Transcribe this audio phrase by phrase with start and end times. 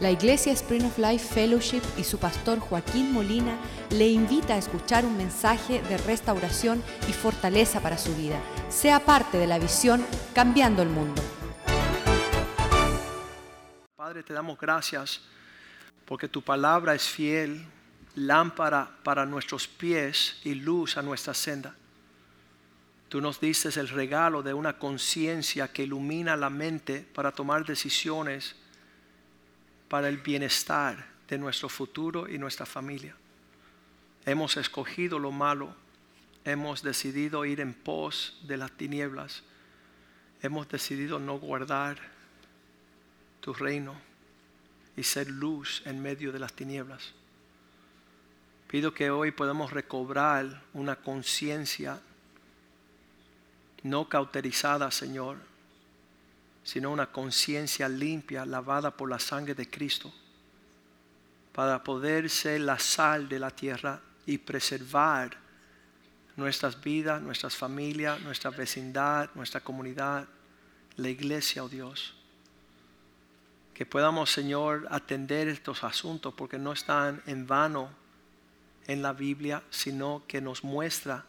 [0.00, 3.56] La Iglesia Spring of Life Fellowship y su pastor Joaquín Molina
[3.90, 8.40] le invita a escuchar un mensaje de restauración y fortaleza para su vida.
[8.68, 10.04] Sea parte de la visión
[10.34, 11.22] Cambiando el Mundo.
[13.94, 15.20] Padre, te damos gracias
[16.04, 17.64] porque tu palabra es fiel,
[18.16, 21.76] lámpara para nuestros pies y luz a nuestra senda.
[23.08, 28.56] Tú nos dices el regalo de una conciencia que ilumina la mente para tomar decisiones
[29.94, 33.14] para el bienestar de nuestro futuro y nuestra familia.
[34.26, 35.72] Hemos escogido lo malo,
[36.44, 39.44] hemos decidido ir en pos de las tinieblas,
[40.42, 41.98] hemos decidido no guardar
[43.40, 43.94] tu reino
[44.96, 47.12] y ser luz en medio de las tinieblas.
[48.66, 52.00] Pido que hoy podamos recobrar una conciencia
[53.84, 55.36] no cauterizada, Señor,
[56.64, 60.12] sino una conciencia limpia, lavada por la sangre de Cristo,
[61.52, 65.36] para poder ser la sal de la tierra y preservar
[66.36, 70.26] nuestras vidas, nuestras familias, nuestra vecindad, nuestra comunidad,
[70.96, 72.14] la iglesia, oh Dios.
[73.72, 77.90] Que podamos, Señor, atender estos asuntos porque no están en vano
[78.86, 81.24] en la Biblia, sino que nos muestra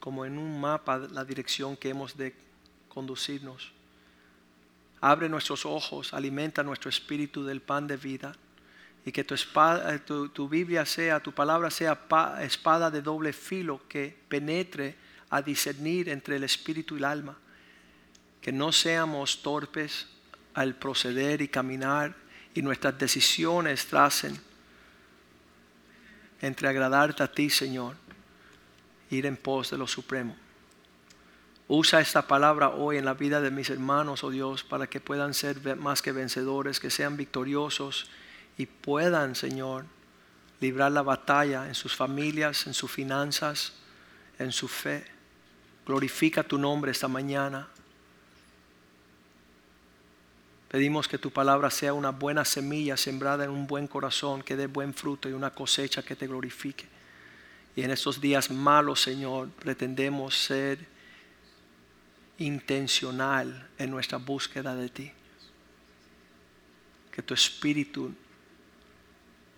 [0.00, 2.34] como en un mapa la dirección que hemos de
[2.88, 3.77] conducirnos.
[5.00, 8.34] Abre nuestros ojos, alimenta nuestro espíritu del pan de vida
[9.04, 11.98] y que tu, espada, eh, tu, Biblia sea, tu palabra sea
[12.40, 14.96] espada de doble filo que penetre
[15.30, 17.36] a discernir entre el espíritu y el alma.
[18.40, 20.06] Que no seamos torpes
[20.54, 22.14] al proceder y caminar
[22.54, 24.38] y nuestras decisiones tracen
[26.40, 27.96] entre agradarte a ti, Señor,
[29.10, 30.36] ir en pos de lo supremo.
[31.70, 35.34] Usa esta palabra hoy en la vida de mis hermanos, oh Dios, para que puedan
[35.34, 38.08] ser más que vencedores, que sean victoriosos
[38.56, 39.84] y puedan, Señor,
[40.60, 43.74] librar la batalla en sus familias, en sus finanzas,
[44.38, 45.04] en su fe.
[45.86, 47.68] Glorifica tu nombre esta mañana.
[50.70, 54.68] Pedimos que tu palabra sea una buena semilla sembrada en un buen corazón, que dé
[54.68, 56.86] buen fruto y una cosecha que te glorifique.
[57.76, 60.97] Y en estos días malos, Señor, pretendemos ser
[62.38, 65.12] intencional en nuestra búsqueda de ti.
[67.12, 68.14] Que tu espíritu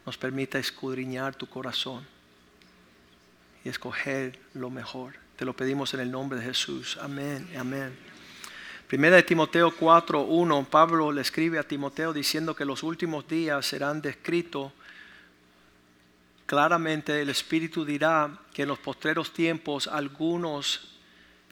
[0.07, 2.07] nos permita escudriñar tu corazón
[3.65, 5.15] y escoger lo mejor.
[5.37, 6.99] Te lo pedimos en el nombre de Jesús.
[7.01, 7.97] Amén, amén.
[8.89, 14.03] Primera de Timoteo 4:1, Pablo le escribe a Timoteo diciendo que los últimos días serán
[14.03, 14.73] descritos.
[16.47, 21.00] Claramente el Espíritu dirá que en los postreros tiempos algunos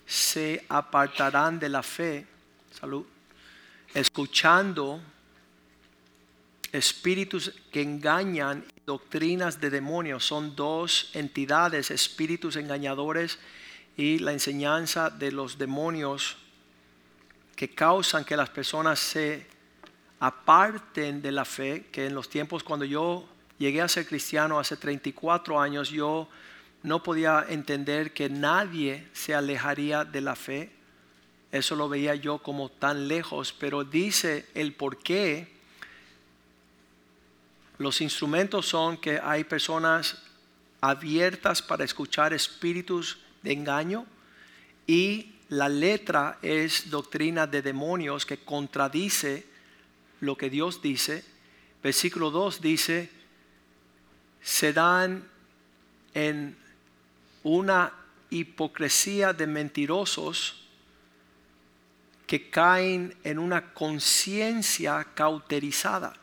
[0.09, 2.27] se apartarán de la fe,
[2.73, 3.05] salud,
[3.93, 5.03] escuchando
[6.73, 10.25] espíritus que engañan doctrinas de demonios.
[10.25, 13.39] Son dos entidades, espíritus engañadores
[13.99, 16.39] y la enseñanza de los demonios
[17.55, 19.47] que causan que las personas se
[20.21, 24.79] aparten de la fe, que en los tiempos cuando yo llegué a ser cristiano hace
[24.79, 26.29] 34 años, yo
[26.83, 30.71] no podía entender que nadie se alejaría de la fe.
[31.51, 35.49] Eso lo veía yo como tan lejos, pero dice el por qué.
[37.79, 40.23] Los instrumentos son que hay personas
[40.81, 44.07] abiertas para escuchar espíritus de engaño
[44.87, 49.47] y la letra es doctrina de demonios que contradice
[50.21, 51.25] lo que Dios dice.
[51.83, 53.11] Versículo 2 dice,
[54.43, 55.27] se dan
[56.15, 56.57] en
[57.49, 57.93] una
[58.31, 60.67] hipocresía de mentirosos
[62.27, 66.15] que caen en una conciencia cauterizada.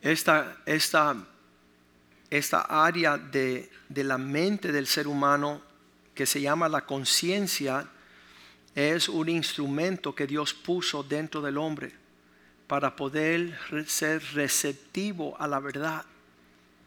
[0.00, 1.16] Esta, esta,
[2.30, 5.60] esta área de, de la mente del ser humano
[6.14, 7.88] que se llama la conciencia
[8.74, 11.92] es un instrumento que Dios puso dentro del hombre
[12.68, 13.58] para poder
[13.88, 16.04] ser receptivo a la verdad.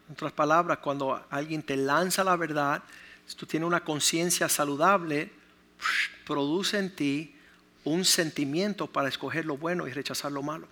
[0.07, 2.83] En otras palabras, cuando alguien te lanza la verdad,
[3.25, 5.31] si tú tienes una conciencia saludable,
[6.25, 7.35] produce en ti
[7.83, 10.67] un sentimiento para escoger lo bueno y rechazar lo malo.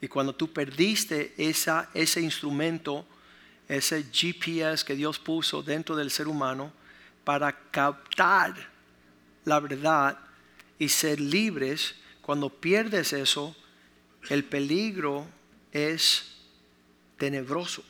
[0.00, 3.06] Y cuando tú perdiste esa, ese instrumento,
[3.68, 6.72] ese GPS que Dios puso dentro del ser humano
[7.24, 8.54] para captar
[9.44, 10.18] la verdad
[10.78, 13.56] y ser libres, cuando pierdes eso,
[14.28, 15.26] el peligro
[15.72, 16.36] es
[17.16, 17.82] tenebroso.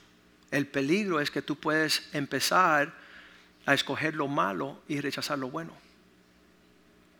[0.50, 2.94] El peligro es que tú puedes empezar
[3.66, 5.74] a escoger lo malo y rechazar lo bueno.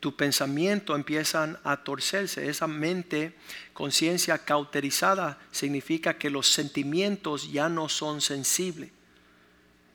[0.01, 2.49] tu pensamiento empiezan a torcerse.
[2.49, 3.35] Esa mente,
[3.73, 8.91] conciencia cauterizada, significa que los sentimientos ya no son sensibles,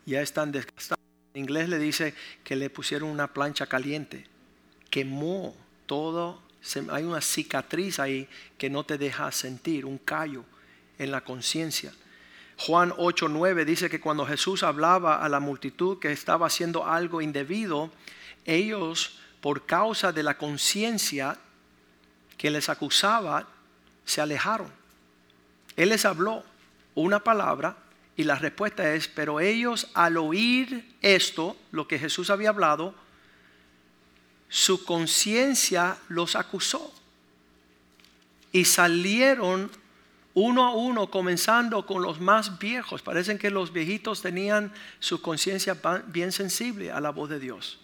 [0.06, 1.01] ya están desgastados.
[1.33, 2.13] En inglés le dice
[2.44, 4.27] que le pusieron una plancha caliente,
[4.89, 5.56] quemó
[5.86, 6.44] todo,
[6.91, 8.27] hay una cicatriz ahí
[8.57, 10.44] que no te deja sentir, un callo
[11.00, 11.94] en la conciencia.
[12.57, 17.91] Juan 8:9 dice que cuando Jesús hablaba a la multitud que estaba haciendo algo indebido,
[18.45, 21.38] ellos por causa de la conciencia
[22.38, 23.47] que les acusaba,
[24.05, 24.71] se alejaron.
[25.75, 26.44] Él les habló
[26.95, 27.77] una palabra
[28.15, 32.94] y la respuesta es, pero ellos al oír esto, lo que Jesús había hablado,
[34.50, 36.94] su conciencia los acusó.
[38.51, 39.71] Y salieron
[40.33, 43.01] uno a uno, comenzando con los más viejos.
[43.01, 45.77] Parecen que los viejitos tenían su conciencia
[46.07, 47.80] bien sensible a la voz de Dios.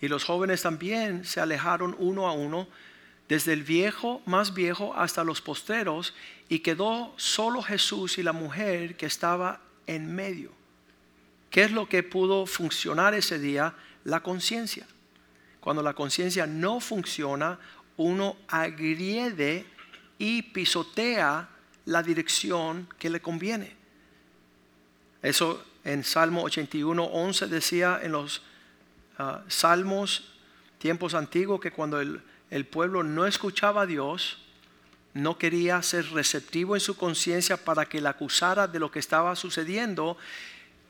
[0.00, 2.68] Y los jóvenes también se alejaron uno a uno,
[3.28, 6.14] desde el viejo más viejo hasta los posteros,
[6.48, 10.50] y quedó solo Jesús y la mujer que estaba en medio.
[11.50, 13.74] ¿Qué es lo que pudo funcionar ese día?
[14.04, 14.86] La conciencia.
[15.60, 17.58] Cuando la conciencia no funciona,
[17.96, 19.66] uno agrede
[20.18, 21.48] y pisotea
[21.86, 23.74] la dirección que le conviene.
[25.22, 28.42] Eso en Salmo 81, 11 decía en los
[29.18, 30.24] Ah, salmos,
[30.78, 34.38] tiempos antiguos, que cuando el, el pueblo no escuchaba a Dios,
[35.14, 39.36] no quería ser receptivo en su conciencia para que le acusara de lo que estaba
[39.36, 40.16] sucediendo,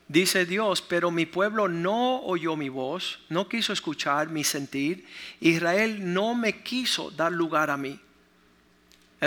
[0.07, 5.05] dice Dios, pero mi pueblo no oyó mi voz, no quiso escuchar mi sentir,
[5.41, 7.99] Israel no me quiso dar lugar a mí.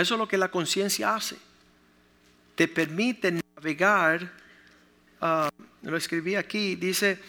[0.01, 1.37] Eso es lo que la conciencia hace.
[2.55, 4.31] Te permite navegar,
[5.21, 5.49] ah,
[5.81, 7.19] lo escribí aquí, dice,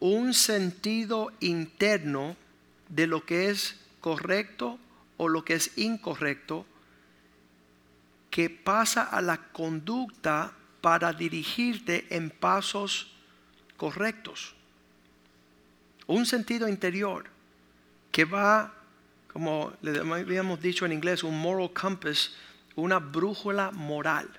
[0.00, 2.36] un sentido interno
[2.88, 4.78] de lo que es correcto
[5.16, 6.66] o lo que es incorrecto
[8.28, 10.52] que pasa a la conducta
[10.82, 13.10] para dirigirte en pasos
[13.78, 14.54] correctos.
[16.06, 17.24] Un sentido interior
[18.12, 18.74] que va,
[19.34, 22.36] como le habíamos dicho en inglés, un moral compass,
[22.76, 24.30] una brújula moral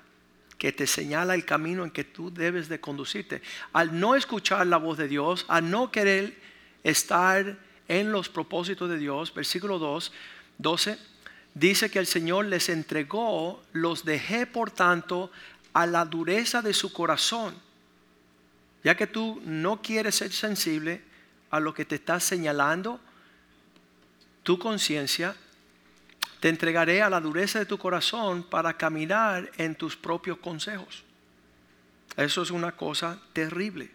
[0.58, 3.42] que te señala el camino en que tú debes de conducirte.
[3.74, 6.40] Al no escuchar la voz de Dios, al no querer
[6.86, 7.58] estar
[7.90, 10.14] en los propósitos de Dios, versículo 2,
[10.60, 10.98] 12,
[11.54, 15.30] dice que el Señor les entregó, los dejé por tanto
[15.74, 17.54] a la dureza de su corazón,
[18.82, 21.02] ya que tú no quieres ser sensible
[21.50, 23.02] a lo que te está señalando
[24.46, 25.36] tu conciencia,
[26.40, 31.04] te entregaré a la dureza de tu corazón para caminar en tus propios consejos.
[32.16, 33.90] Eso es una cosa terrible.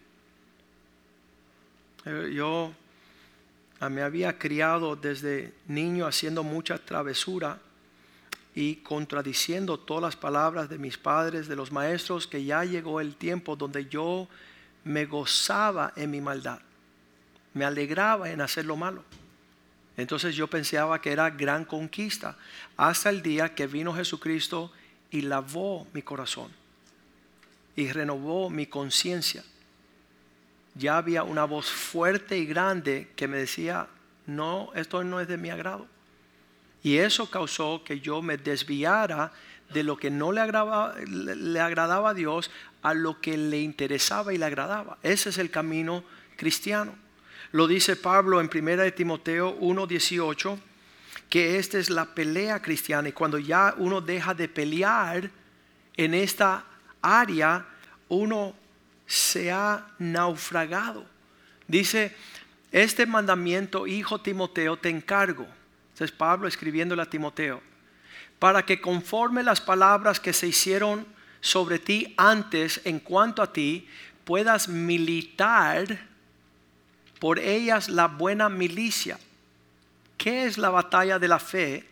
[2.04, 2.74] Eh, yo
[3.88, 7.60] me había criado desde niño haciendo mucha travesura
[8.52, 13.14] y contradiciendo todas las palabras de mis padres, de los maestros, que ya llegó el
[13.14, 14.26] tiempo donde yo
[14.82, 16.58] me gozaba en mi maldad,
[17.54, 19.04] me alegraba en hacer lo malo.
[20.00, 22.36] Entonces yo pensaba que era gran conquista
[22.76, 24.72] hasta el día que vino Jesucristo
[25.10, 26.50] y lavó mi corazón
[27.76, 29.42] y renovó mi conciencia.
[30.74, 33.88] Ya había una voz fuerte y grande que me decía,
[34.26, 35.86] no, esto no es de mi agrado.
[36.82, 39.32] Y eso causó que yo me desviara
[39.72, 42.50] de lo que no le agradaba, a Dios
[42.82, 44.98] a lo que le interesaba y le agradaba.
[45.02, 46.02] Ese es el camino
[46.36, 46.94] cristiano.
[47.52, 50.58] Lo dice Pablo en 1 de Timoteo 1:18,
[51.28, 55.30] que esta es la pelea cristiana y cuando ya uno deja de pelear
[55.96, 56.64] en esta
[57.02, 57.66] área,
[58.08, 58.54] uno
[59.06, 61.04] se ha naufragado.
[61.66, 62.14] Dice,
[62.70, 65.46] este mandamiento, hijo Timoteo, te encargo.
[65.98, 67.60] es Pablo escribiéndole a Timoteo,
[68.38, 71.06] para que conforme las palabras que se hicieron
[71.42, 73.86] sobre ti antes en cuanto a ti,
[74.24, 76.09] puedas militar
[77.20, 79.18] por ellas la buena milicia.
[80.16, 81.84] ¿Qué es la batalla de la fe?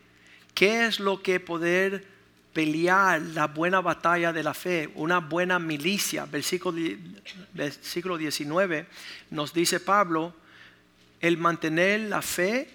[0.54, 2.04] ¿Qué es lo que poder
[2.52, 4.90] pelear la buena batalla de la fe?
[4.94, 6.25] Una buena milicia.
[6.25, 6.80] Versículo,
[7.52, 8.87] versículo 19
[9.30, 10.35] nos dice Pablo,
[11.20, 12.70] el mantener la fe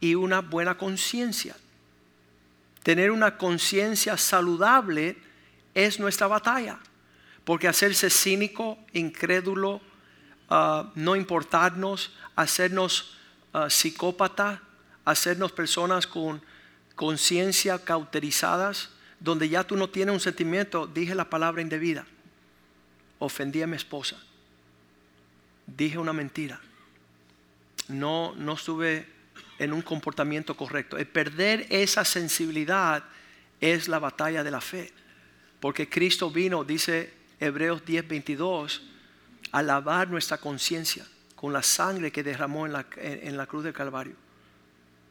[0.00, 1.56] y una buena conciencia.
[2.82, 5.16] Tener una conciencia saludable
[5.74, 6.78] es nuestra batalla.
[7.44, 9.80] Porque hacerse cínico, incrédulo,
[10.48, 13.16] Ah, no importarnos, hacernos
[13.52, 14.62] uh, psicópata,
[15.04, 16.40] hacernos personas con
[16.94, 22.06] conciencia cauterizadas, donde ya tú no tienes un sentimiento, dije la palabra indebida,
[23.18, 24.16] ofendí a mi esposa,
[25.66, 26.60] dije una mentira.
[27.88, 29.06] no, no estuve
[29.58, 30.96] en un comportamiento correcto.
[30.96, 33.04] El perder esa sensibilidad
[33.60, 34.92] es la batalla de la fe.
[35.60, 38.80] Porque Cristo vino, dice Hebreos 10:22,
[39.56, 43.72] a lavar nuestra conciencia con la sangre que derramó en la, en la cruz del
[43.72, 44.14] Calvario.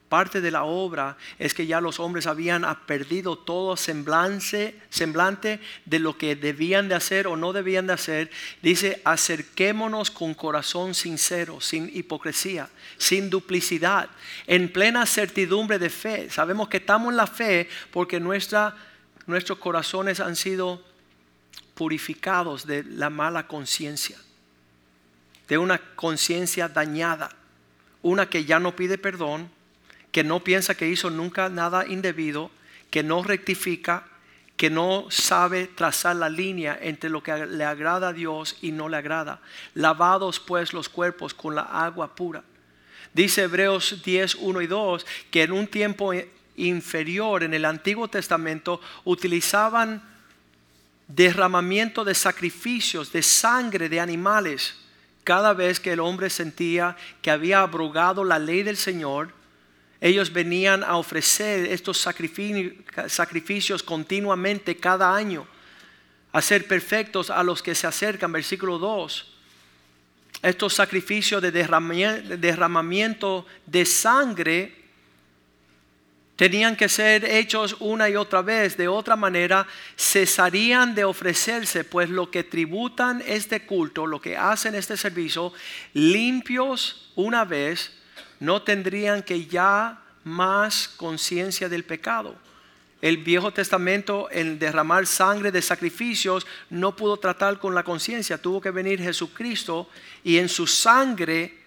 [0.08, 5.98] Parte de la obra es que ya los hombres habían perdido todo semblante, semblante de
[5.98, 8.30] lo que debían de hacer o no debían de hacer.
[8.62, 14.10] Dice, acerquémonos con corazón sincero, sin hipocresía, sin duplicidad,
[14.46, 16.30] en plena certidumbre de fe.
[16.30, 18.78] Sabemos que estamos en la fe porque nuestra,
[19.26, 20.84] nuestros corazones han sido
[21.74, 24.18] purificados de la mala conciencia,
[25.48, 27.30] de una conciencia dañada,
[28.02, 29.50] una que ya no pide perdón
[30.16, 32.50] que no piensa que hizo nunca nada indebido,
[32.90, 34.08] que no rectifica,
[34.56, 38.88] que no sabe trazar la línea entre lo que le agrada a Dios y no
[38.88, 39.42] le agrada.
[39.74, 42.46] Lavados pues los cuerpos con la agua pura.
[43.14, 46.14] Dice Hebreos 10, 1 y 2 que en un tiempo
[46.56, 50.02] inferior en el Antiguo Testamento utilizaban
[51.10, 54.76] derramamiento de sacrificios, de sangre de animales,
[55.26, 59.34] cada vez que el hombre sentía que había abrogado la ley del Señor
[60.02, 61.98] ellos venían a ofrecer estos
[63.08, 65.48] sacrificios continuamente cada año,
[66.32, 69.34] a ser perfectos a los que se acercan, versículo 2.
[70.44, 74.85] Estos sacrificios de derramamiento de sangre
[76.36, 82.10] tenían que ser hechos una y otra vez, de otra manera cesarían de ofrecerse, pues
[82.10, 85.54] lo que tributan este culto, lo que hacen este servicio,
[85.94, 87.92] limpios una vez,
[88.40, 92.36] no tendrían que ya más conciencia del pecado.
[93.02, 98.42] El Viejo Testamento, el derramar sangre de sacrificios, no pudo tratar con la conciencia.
[98.42, 99.88] Tuvo que venir Jesucristo
[100.24, 101.65] y en su sangre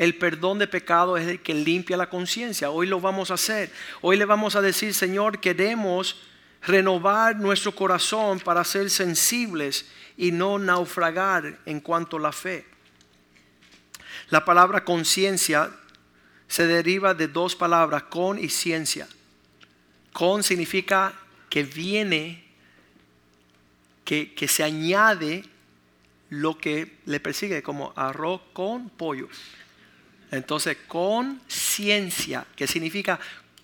[0.00, 2.70] el perdón de pecado es el que limpia la conciencia.
[2.70, 3.70] Hoy lo vamos a hacer.
[4.00, 6.16] Hoy le vamos a decir, Señor, queremos
[6.62, 9.84] renovar nuestro corazón para ser sensibles
[10.16, 12.64] y no naufragar en cuanto a la fe.
[14.30, 15.70] La palabra conciencia
[16.48, 19.06] se deriva de dos palabras, con y ciencia.
[20.14, 21.12] Con significa
[21.50, 22.42] que viene,
[24.06, 25.44] que, que se añade
[26.30, 29.28] lo que le persigue, como arroz con pollo.
[30.30, 33.18] Entonces, con ciencia, que significa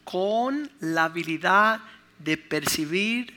[0.05, 1.81] con la habilidad
[2.19, 3.35] de percibir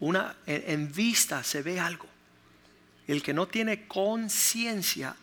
[0.00, 2.06] una en, vista se ve algo.
[3.06, 5.14] El que no tiene conciencia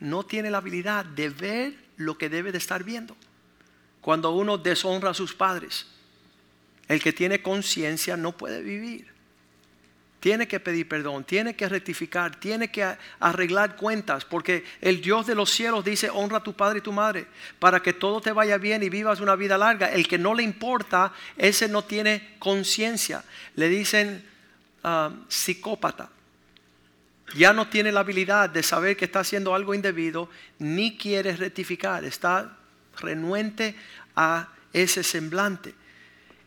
[0.00, 3.16] no tiene la habilidad de ver lo que debe de estar viendo.
[4.00, 5.86] Cuando uno deshonra a sus padres,
[6.88, 9.12] el que tiene conciencia no puede vivir.
[10.20, 15.34] Tiene que pedir perdón, tiene que rectificar, tiene que arreglar cuentas, porque el Dios de
[15.34, 17.26] los cielos dice, honra a tu padre y tu madre,
[17.58, 19.90] para que todo te vaya bien y vivas una vida larga.
[19.90, 23.24] El que no le importa, ese no tiene conciencia.
[23.56, 24.24] Le dicen
[24.84, 26.10] ah, psicópata
[27.34, 32.04] ya no tiene la habilidad de saber que está haciendo algo indebido, ni quiere rectificar,
[32.04, 32.56] está
[32.98, 33.74] renuente
[34.16, 35.74] a ese semblante.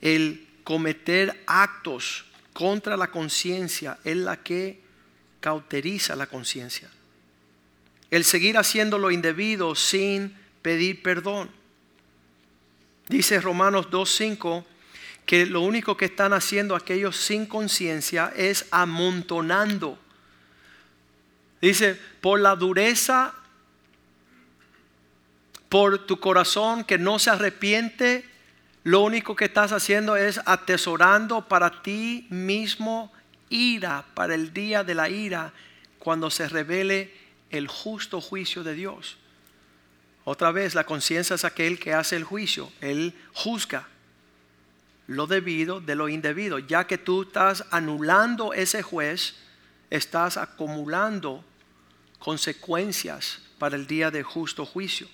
[0.01, 4.81] El cometer actos contra la conciencia es la que
[5.39, 6.89] cauteriza la conciencia.
[8.10, 11.50] El seguir haciendo lo indebido sin pedir perdón.
[13.10, 14.63] Dice Romanos 2.5
[15.25, 20.00] que lo único que están haciendo aquellos sin conciencia es amontonando
[21.63, 23.33] Dice, por la dureza,
[25.69, 28.25] por tu corazón que no se arrepiente,
[28.84, 33.12] lo único que estás haciendo es atesorando para ti mismo
[33.50, 35.54] ira, para el día de la ira,
[36.00, 37.13] cuando se revele
[37.50, 39.18] el justo juicio de Dios.
[40.25, 43.88] Otra vez, la conciencia es aquel que hace el juicio, él juzga
[45.08, 49.36] lo debido de lo indebido, ya que tú estás anulando ese juez,
[49.90, 51.44] estás acumulando
[52.20, 55.08] consecuencias para el día de justo juicio.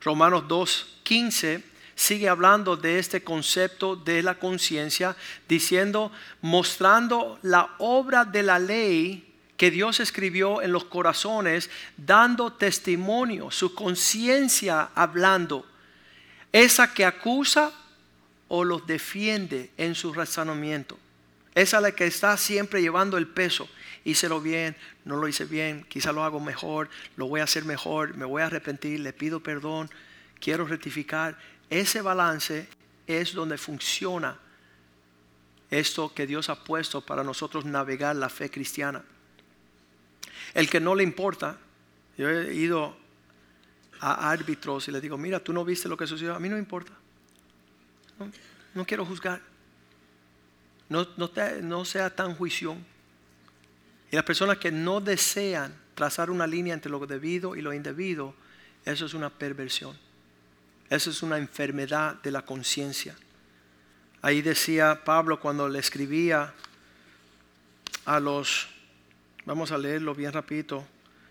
[0.00, 1.62] Romanos 2.15
[1.98, 5.16] sigue hablando de este concepto de la conciencia,
[5.48, 13.50] diciendo, mostrando la obra de la ley que Dios escribió en los corazones, dando testimonio,
[13.50, 15.66] su conciencia hablando,
[16.52, 17.72] esa que acusa
[18.46, 20.96] o los defiende en su razonamiento.
[21.56, 23.68] Esa es la que está siempre llevando el peso
[24.04, 27.64] hice lo bien, no lo hice bien, quizá lo hago mejor, lo voy a hacer
[27.64, 29.90] mejor, me voy a arrepentir, le pido perdón,
[30.40, 31.36] quiero rectificar.
[31.70, 32.68] Ese balance
[33.06, 34.38] es donde funciona
[35.70, 39.04] esto que Dios ha puesto para nosotros navegar la fe cristiana.
[40.54, 41.58] El que no le importa,
[42.16, 42.96] yo he ido
[44.00, 46.56] a árbitros y les digo, mira, tú no viste lo que sucedió, a mí no
[46.56, 46.92] importa.
[48.74, 49.40] No, quiero juzgar.
[50.88, 51.30] No, no,
[51.62, 52.84] no sea tan juición.
[54.10, 58.34] Y las personas que no desean trazar una línea entre lo debido y lo indebido,
[58.84, 59.98] eso es una perversión.
[60.90, 63.14] Eso es una enfermedad de la conciencia.
[64.22, 66.52] Ahí decía Pablo cuando le escribía
[68.06, 68.68] a los,
[69.44, 70.84] vamos a leerlo bien rapidito,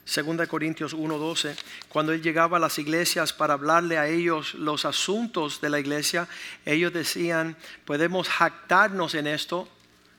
[0.06, 1.56] 2 Corintios 1:12,
[1.90, 6.28] cuando él llegaba a las iglesias para hablarle a ellos los asuntos de la iglesia,
[6.66, 9.68] ellos decían, podemos jactarnos en esto,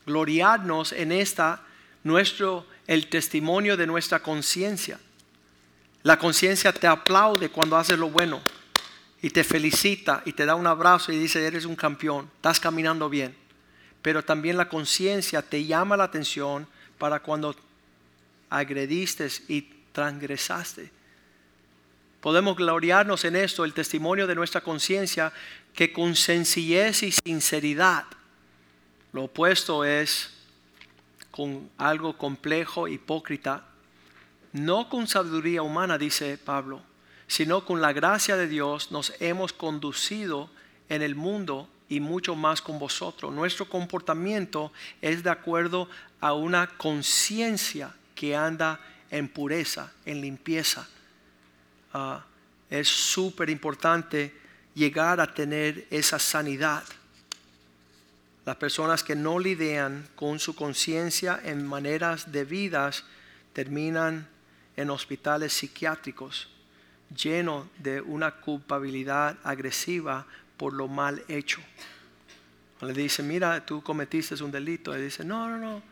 [0.04, 1.62] gloriarnos en esta,
[2.02, 4.98] nuestro, el testimonio de nuestra conciencia.
[6.02, 8.42] La conciencia te aplaude cuando haces lo bueno
[9.20, 13.08] y te felicita y te da un abrazo y dice, eres un campeón, estás caminando
[13.08, 13.34] bien.
[14.02, 16.66] Pero también la conciencia te llama la atención
[16.98, 17.54] para cuando
[18.48, 20.90] agrediste y transgresaste.
[22.20, 25.32] Podemos gloriarnos en esto, el testimonio de nuestra conciencia,
[25.74, 28.04] que con sencillez y sinceridad,
[29.12, 30.30] lo opuesto es
[31.30, 33.64] con algo complejo, hipócrita,
[34.52, 36.82] no con sabiduría humana, dice Pablo,
[37.28, 40.50] sino con la gracia de Dios nos hemos conducido
[40.88, 43.32] en el mundo y mucho más con vosotros.
[43.32, 45.88] Nuestro comportamiento es de acuerdo
[46.20, 48.80] a una conciencia que anda
[49.10, 50.88] en pureza, en limpieza.
[51.92, 52.24] Ah,
[52.70, 54.34] es súper importante
[54.74, 56.82] llegar a tener esa sanidad.
[58.46, 63.04] Las personas que no lidian con su conciencia en maneras debidas
[63.52, 64.26] terminan
[64.76, 66.48] en hospitales psiquiátricos
[67.14, 71.60] llenos de una culpabilidad agresiva por lo mal hecho.
[72.80, 74.96] Le dice, mira, tú cometiste un delito.
[74.96, 75.82] Y dice, no, no, no,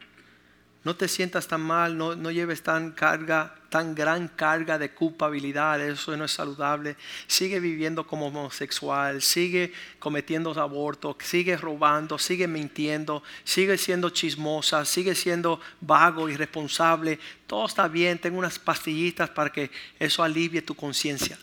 [0.87, 6.17] no te sientas tan mal, no, lleves tan carga, tan gran carga de culpabilidad, eso
[6.17, 6.97] no es saludable.
[7.27, 15.17] Sigue viviendo como homosexual, sigue cometiendo abortos, sigue robando, sigue mintiendo, sigue siendo chismosa, sigue
[15.17, 17.19] siendo vago, irresponsable.
[17.49, 21.37] Todo está bien, tengo unas pastillitas para que eso alivie tu conciencia.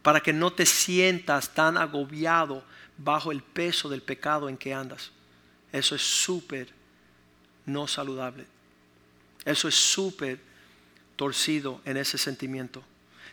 [0.00, 2.64] Para que no te sientas tan agobiado
[2.96, 5.10] bajo el peso del pecado en que andas.
[5.70, 6.75] Eso es súper
[7.66, 8.46] no saludable.
[9.44, 10.40] Eso es súper
[11.16, 12.82] torcido en ese sentimiento.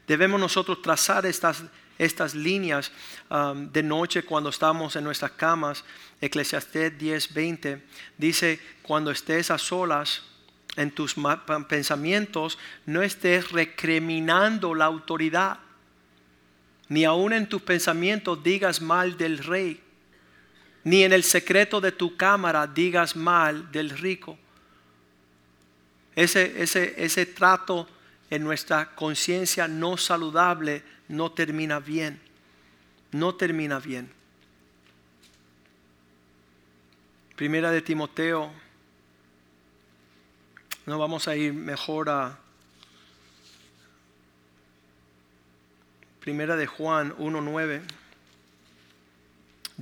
[0.08, 1.64] Debemos nosotros trazar estas,
[1.98, 2.92] estas líneas
[3.30, 5.84] um, de noche cuando estamos en nuestras camas.
[6.20, 7.82] Eclesiastés 10:20
[8.18, 10.24] dice, cuando estés a solas
[10.76, 11.16] en tus
[11.68, 15.60] pensamientos, no estés recriminando la autoridad,
[16.90, 19.83] ni aun en tus pensamientos digas mal del rey
[20.84, 24.38] ni en el secreto de tu cámara digas mal del rico.
[26.16, 27.88] Ese, ese, ese trato
[28.30, 32.20] en nuestra conciencia no saludable no termina bien.
[33.12, 34.12] No termina bien.
[37.36, 38.52] Primera de Timoteo.
[40.86, 42.40] No vamos a ir mejor a
[46.20, 47.82] Primera de Juan 1.9.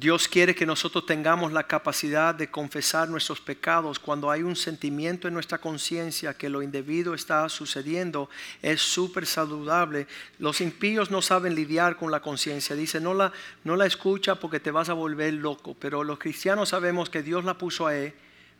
[0.02, 5.28] Dios quiere que nosotros tengamos la capacidad de confesar nuestros pecados cuando hay un sentimiento
[5.28, 8.28] en nuestra conciencia que lo indebido está sucediendo.
[8.64, 10.08] Es súper saludable.
[10.40, 12.76] Los impíos no saben lidiar con la conciencia.
[12.76, 13.32] Dice, no la,
[13.64, 15.76] no la escucha porque te vas a volver loco.
[15.80, 18.12] Pero los cristianos sabemos que Dios la puso ahí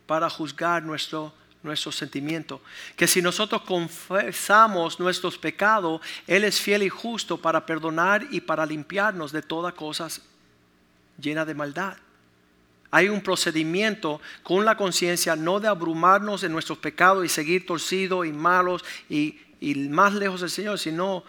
[0.06, 2.60] para juzgar nuestro nuestro sentimiento.
[2.96, 8.66] Que si nosotros confesamos nuestros pecados, Él es fiel y justo para perdonar y para
[8.66, 10.22] limpiarnos de todas cosas
[11.22, 11.96] llena de maldad.
[12.90, 18.26] Hay un procedimiento con la conciencia no de abrumarnos en nuestros pecados y seguir torcidos
[18.26, 19.38] y malos y,
[19.88, 21.24] más lejos del Señor, sino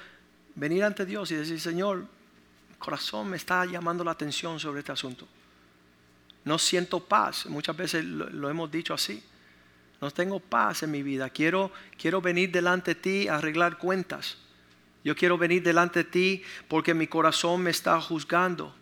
[0.56, 4.91] venir ante Dios y decir, Señor, mi corazón me está llamando la atención sobre este
[4.91, 5.25] asunto.
[6.43, 9.23] No siento paz, muchas veces lo, hemos dicho así.
[10.01, 11.29] No tengo paz en mi vida.
[11.29, 14.36] Quiero, quiero venir delante de ti a arreglar cuentas.
[15.06, 18.75] Yo quiero venir delante de ti porque mi corazón me está juzgando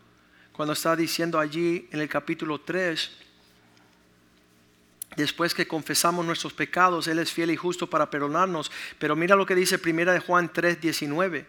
[0.62, 3.10] cuando está diciendo allí en el capítulo 3,
[5.16, 8.72] después que confesamos nuestros pecados, Él es fiel y justo para perdonarnos.
[9.00, 11.48] Pero mira lo que dice primera de Juan 3, 19.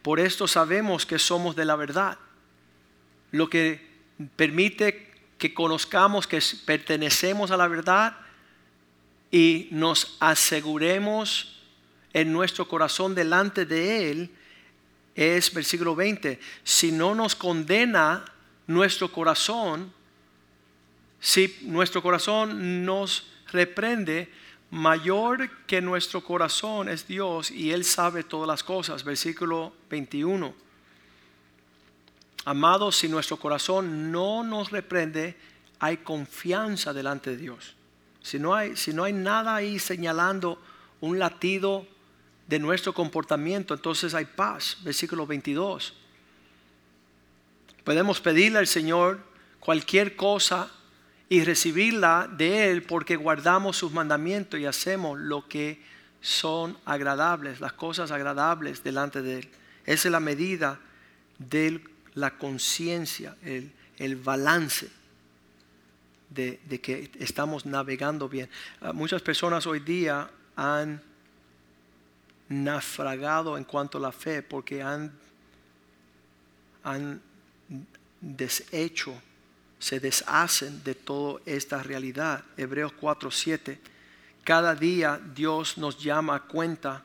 [0.00, 2.16] Por esto sabemos que somos de la verdad.
[3.32, 3.86] Lo que
[4.34, 8.16] permite que conozcamos que pertenecemos a la verdad
[9.30, 11.60] y nos aseguremos
[12.14, 14.30] en nuestro corazón delante de Él
[15.14, 16.40] es versículo 20.
[16.62, 18.24] Si no nos condena
[18.66, 19.92] nuestro corazón,
[21.20, 24.30] si nuestro corazón nos reprende,
[24.70, 29.04] mayor que nuestro corazón es Dios y Él sabe todas las cosas.
[29.04, 30.54] Versículo 21.
[32.44, 35.36] Amados, si nuestro corazón no nos reprende,
[35.78, 37.74] hay confianza delante de Dios.
[38.20, 40.60] Si no hay, si no hay nada ahí señalando
[41.00, 41.86] un latido
[42.46, 44.78] de nuestro comportamiento, entonces hay paz.
[44.82, 45.94] Versículo 22.
[47.84, 49.20] Podemos pedirle al Señor
[49.60, 50.70] cualquier cosa
[51.28, 55.82] y recibirla de Él porque guardamos sus mandamientos y hacemos lo que
[56.20, 59.48] son agradables, las cosas agradables delante de Él.
[59.84, 60.80] Esa es la medida
[61.38, 61.82] de
[62.14, 64.88] la conciencia, el, balance
[66.30, 68.48] de, de, que estamos navegando bien.
[68.80, 71.02] Ah, muchas personas hoy día han
[72.48, 75.12] naufragado en cuanto a la fe porque han,
[76.82, 77.20] han
[78.20, 79.14] deshecho
[79.78, 82.44] se deshacen de toda esta realidad.
[82.56, 83.78] Hebreos 4:7.
[84.42, 87.02] Cada día Dios nos llama a cuenta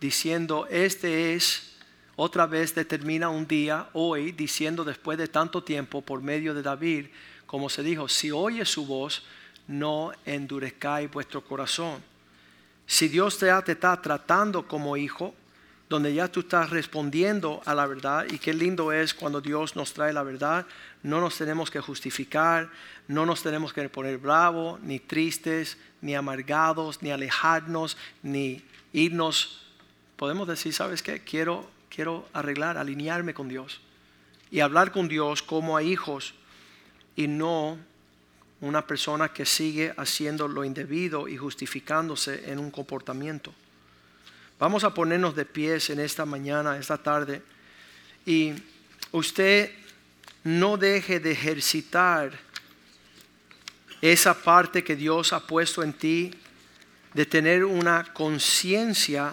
[0.00, 1.76] diciendo, este es,
[2.16, 7.06] otra vez determina un día, hoy, diciendo después de tanto tiempo por medio de David,
[7.46, 9.22] como se dijo, si oye su voz,
[9.66, 12.02] no endurezcáis vuestro corazón.
[12.86, 15.34] Si Dios te está tratando como hijo,
[15.90, 19.92] donde ya tú estás respondiendo a la verdad y qué lindo es cuando Dios nos
[19.92, 20.64] trae la verdad,
[21.02, 22.70] no nos tenemos que justificar,
[23.08, 29.66] no nos tenemos que poner bravos, ni tristes, ni amargados, ni alejarnos, ni irnos.
[30.14, 31.24] Podemos decir, ¿sabes qué?
[31.24, 33.80] Quiero, quiero arreglar, alinearme con Dios
[34.52, 36.34] y hablar con Dios como a hijos
[37.16, 37.76] y no
[38.60, 43.52] una persona que sigue haciendo lo indebido y justificándose en un comportamiento.
[44.60, 47.40] Vamos a ponernos de pies en esta mañana, esta tarde.
[48.26, 48.52] Y
[49.10, 49.70] usted
[50.44, 52.38] no deje de ejercitar
[54.02, 56.34] esa parte que Dios ha puesto en ti,
[57.14, 59.32] de tener una conciencia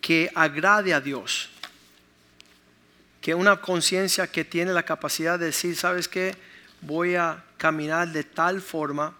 [0.00, 1.48] que agrade a Dios.
[3.20, 6.34] Que una conciencia que tiene la capacidad de decir, ¿sabes qué?
[6.80, 9.14] Voy a caminar de tal forma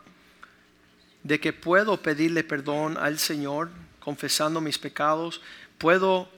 [1.23, 3.71] de que puedo pedirle perdón al Señor
[4.07, 5.41] confesando mis pecados,
[5.79, 6.29] puedo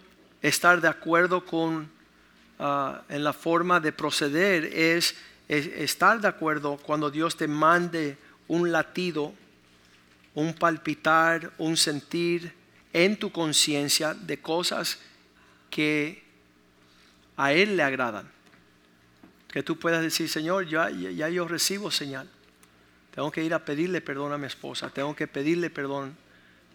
[0.40, 1.90] estar de acuerdo con
[2.58, 5.14] ah, en la forma de proceder es,
[5.48, 9.34] estar de acuerdo cuando Dios te mande un latido,
[10.34, 12.54] un palpitar, un sentir
[12.94, 14.98] en tu conciencia de cosas
[15.68, 16.24] que
[17.36, 18.30] a Él le agradan.
[19.48, 22.30] Que tú puedas decir, Señor, ya, ya yo recibo señal.
[23.14, 24.88] Tengo que ir a pedirle perdón a mi esposa.
[24.88, 26.16] Tengo que pedirle perdón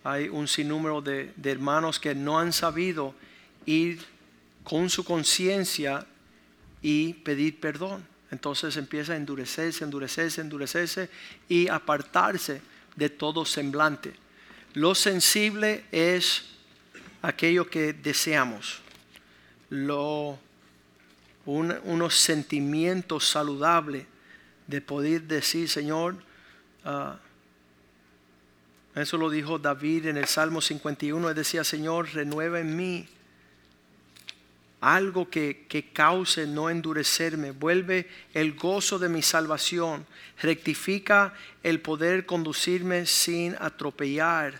[0.03, 3.15] hay un sinnúmero de, hermanos que no han sabido
[3.65, 3.99] ir
[4.63, 6.05] con su conciencia
[6.81, 8.05] y pedir perdón.
[8.31, 11.09] Entonces empieza a endurecerse, endurecerse, endurecerse
[11.47, 12.61] y apartarse
[12.95, 14.13] de todo semblante.
[14.73, 16.45] Lo sensible es
[17.21, 18.81] aquello que deseamos,
[19.69, 20.37] lo,
[21.45, 24.05] unos sentimientos saludables
[24.67, 26.15] de poder decir, Señor,
[26.85, 27.15] uh,
[28.95, 31.29] eso lo dijo David en el Salmo 51.
[31.29, 33.07] Él decía, Señor, renueva en mí
[34.81, 37.51] algo que, que, cause no endurecerme.
[37.51, 40.05] Vuelve el gozo de mi salvación.
[40.41, 44.59] Rectifica el poder conducirme sin atropellar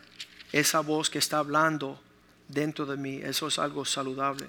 [0.51, 2.01] esa voz que está hablando
[2.47, 3.19] dentro de mí.
[3.21, 4.47] Eso es algo saludable.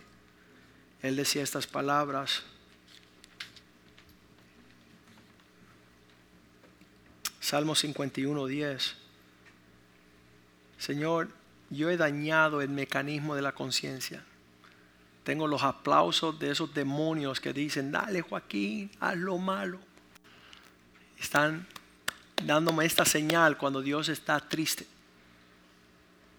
[1.03, 2.43] Él decía estas palabras.
[7.41, 9.04] Salmo 51, 10.
[10.79, 11.29] Señor,
[11.71, 14.23] yo he dañado el mecanismo de la conciencia.
[15.25, 19.79] Tengo los aplausos de esos demonios que dicen, dale Joaquín, haz lo malo.
[21.19, 21.67] Están
[22.45, 24.87] dándome esta señal cuando Dios está triste.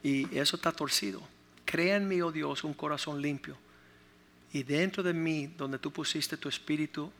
[0.03, 1.21] Y eso está torcido.
[1.65, 3.57] Crea en mí, oh Dios, un corazón limpio.
[4.53, 7.11] Y dentro de mí, donde tú pusiste tu espíritu,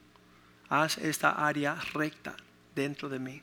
[0.69, 2.37] haz esta área recta
[2.75, 3.41] dentro de mí.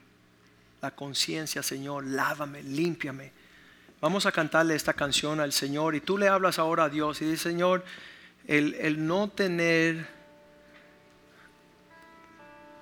[0.80, 3.41] La conciencia, Señor, lávame, límpiame
[4.02, 7.24] Vamos a cantarle esta canción al Señor y tú le hablas ahora a Dios y
[7.24, 7.84] dices, Señor,
[8.48, 10.08] el, el no tener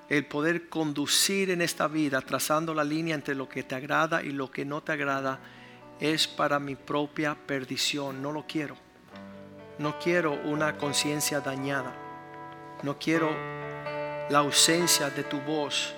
[0.09, 4.31] el poder conducir en esta vida, trazando la línea entre lo que te agrada y
[4.31, 5.41] lo que no te agrada,
[6.01, 8.23] es para mi propia perdición.
[8.23, 8.75] No lo quiero.
[9.79, 11.95] No quiero una conciencia dañada.
[12.83, 13.29] No quiero
[14.31, 15.95] la ausencia de tu voz